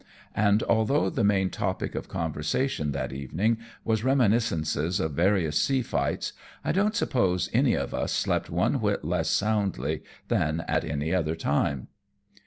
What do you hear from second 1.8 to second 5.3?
of conversation that evening was reminiscences of